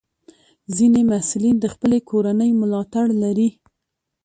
[0.75, 3.49] ځینې محصلین د خپلې کورنۍ ملاتړ لري.